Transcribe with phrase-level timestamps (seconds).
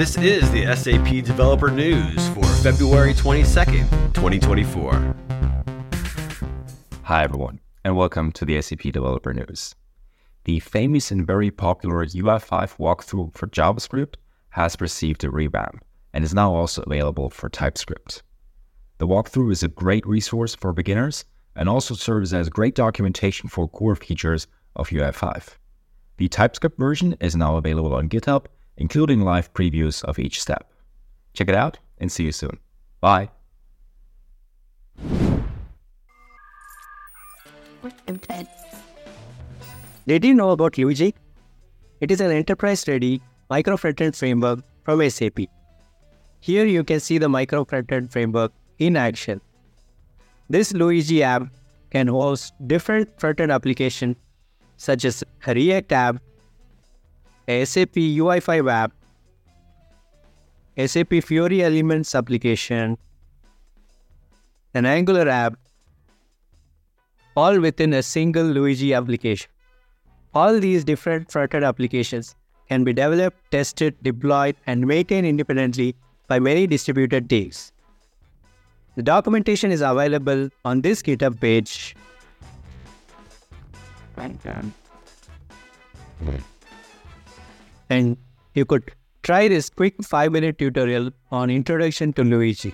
[0.00, 5.14] This is the SAP Developer News for February 22nd, 2024.
[7.02, 9.74] Hi, everyone, and welcome to the SAP Developer News.
[10.44, 14.14] The famous and very popular UI5 walkthrough for JavaScript
[14.48, 15.84] has received a revamp
[16.14, 18.22] and is now also available for TypeScript.
[18.96, 23.68] The walkthrough is a great resource for beginners and also serves as great documentation for
[23.68, 24.46] core features
[24.76, 25.58] of UI5.
[26.16, 28.46] The TypeScript version is now available on GitHub,
[28.80, 30.72] including live previews of each step.
[31.34, 32.58] Check it out and see you soon.
[33.00, 33.30] Bye.
[40.06, 41.14] Did you know about Luigi?
[42.00, 45.40] It is an enterprise-ready micro frontend framework from SAP.
[46.40, 49.40] Here you can see the micro frontend framework in action.
[50.48, 51.42] This Luigi app
[51.90, 54.16] can host different frontend applications
[54.78, 56.22] such as a React app,
[57.50, 58.92] a SAP UI5 app,
[60.86, 62.96] SAP Fiori Elements application,
[64.72, 65.54] an Angular app,
[67.36, 69.50] all within a single Luigi application.
[70.32, 72.36] All these different frontend applications
[72.68, 75.96] can be developed, tested, deployed, and maintained independently
[76.28, 77.72] by many distributed teams.
[78.94, 81.96] The documentation is available on this GitHub page.
[87.90, 88.16] And
[88.54, 88.92] you could
[89.24, 92.72] try this quick 5 minute tutorial on Introduction to Luigi.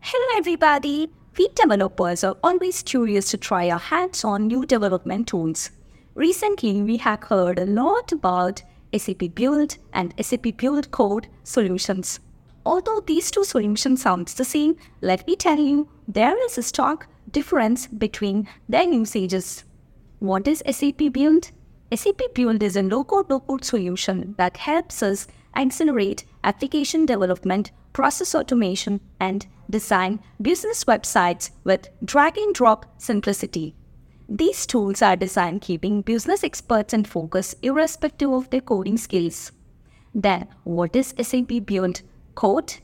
[0.00, 1.08] Hello, everybody.
[1.38, 5.70] We developers are always curious to try our hands on new development tools.
[6.16, 12.18] Recently, we have heard a lot about SAP Build and SAP Build Code solutions.
[12.66, 17.06] Although these two solutions sound the same, let me tell you, there is a stark
[17.30, 19.64] difference between their usages.
[20.20, 21.50] What is SAP Build?
[21.94, 29.00] SAP Build is a low-code, no-code solution that helps us accelerate application development, process automation,
[29.20, 33.74] and design business websites with drag-and-drop simplicity.
[34.30, 39.52] These tools are designed keeping business experts in focus irrespective of their coding skills.
[40.14, 42.00] Then, what is SAP Build
[42.34, 42.76] Code?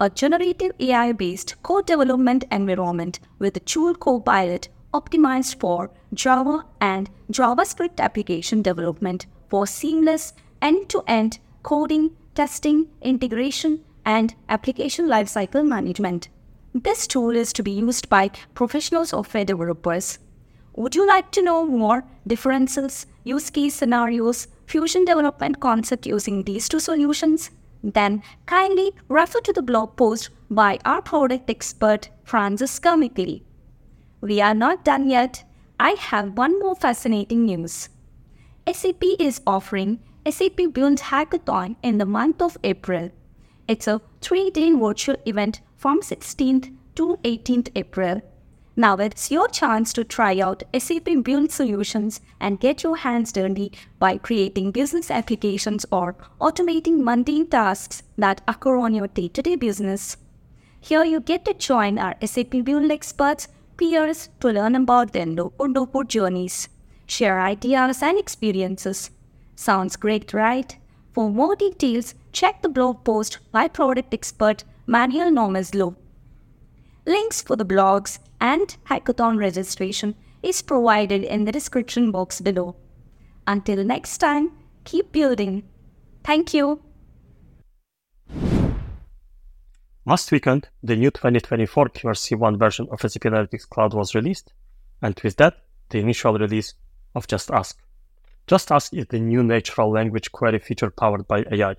[0.00, 7.10] A generative AI based code development environment with a tool Copilot optimized for Java and
[7.32, 16.28] JavaScript application development for seamless end to end coding, testing, integration, and application lifecycle management.
[16.72, 20.20] This tool is to be used by professional software developers.
[20.76, 26.68] Would you like to know more differences, use case scenarios, fusion development concept using these
[26.68, 27.50] two solutions?
[27.82, 33.42] Then kindly refer to the blog post by our product expert Franziska Mikli.
[34.20, 35.44] We are not done yet.
[35.78, 37.88] I have one more fascinating news.
[38.70, 43.10] SAP is offering SAP Build Hackathon in the month of April.
[43.68, 48.22] It's a three day virtual event from 16th to 18th April.
[48.80, 53.72] Now it's your chance to try out SAP Build solutions and get your hands dirty
[53.98, 59.56] by creating business applications or automating mundane tasks that occur on your day to day
[59.56, 60.16] business.
[60.80, 65.72] Here you get to join our SAP Build experts, peers to learn about their no-code
[65.72, 66.68] no-code journeys,
[67.06, 69.10] share ideas and experiences.
[69.56, 70.76] Sounds great, right?
[71.14, 75.96] For more details, check the blog post by product expert Manuel Nomeslo.
[77.08, 82.76] Links for the blogs and hackathon registration is provided in the description box below.
[83.46, 84.50] Until next time,
[84.84, 85.62] keep building.
[86.22, 86.82] Thank you.
[90.04, 94.52] Last weekend, the new 2024 QRC1 version of SAP Analytics Cloud was released,
[95.00, 96.74] and with that, the initial release
[97.14, 97.78] of Just Ask.
[98.46, 101.76] Just Ask is the new natural language query feature powered by AI.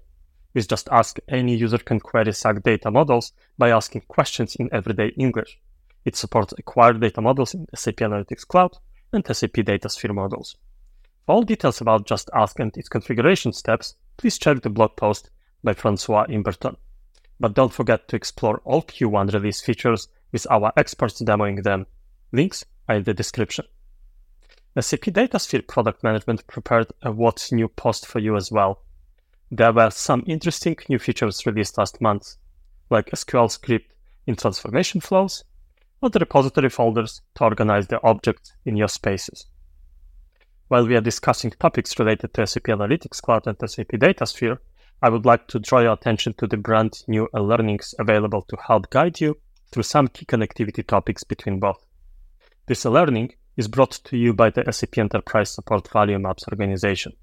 [0.54, 5.10] With Just Ask, any user can query SAC data models by asking questions in everyday
[5.10, 5.60] English.
[6.06, 8.78] It supports acquired data models in SAP Analytics Cloud
[9.14, 10.56] and SAP DataSphere models.
[11.26, 15.30] For all details about Just Ask and its configuration steps, please check the blog post
[15.64, 16.76] by Francois Imberton.
[17.40, 21.86] But don't forget to explore all Q1 release features with our experts demoing them.
[22.32, 23.66] Links are in the description.
[24.80, 28.82] SAP DataSphere Product Management prepared a What's New post for you as well.
[29.52, 32.36] There were some interesting new features released last month,
[32.90, 33.96] like SQL script
[34.28, 35.44] in transformation flows
[36.02, 39.48] or the repository folders to organize the objects in your spaces.
[40.68, 44.60] While we are discussing topics related to SAP Analytics Cloud and SAP DataSphere,
[45.02, 48.92] I would like to draw your attention to the brand new learnings available to help
[48.92, 49.40] guide you
[49.72, 51.84] through some key connectivity topics between both.
[52.68, 57.14] This learning is brought to you by the SAP Enterprise Support Value Maps organization.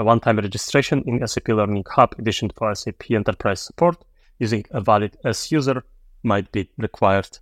[0.00, 4.04] A one-time registration in SAP Learning Hub edition for SAP Enterprise Support.
[4.38, 5.82] Using a valid S user
[6.22, 7.38] might be required